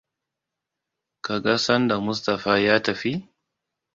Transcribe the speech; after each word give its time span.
Ka 1.25 1.35
ga 1.43 1.55
sanda 1.63 1.95
Mustapha 2.05 2.53
ya 2.65 2.75
tafi? 2.85 3.11